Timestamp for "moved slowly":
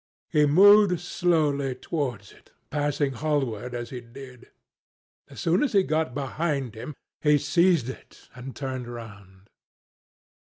0.47-1.75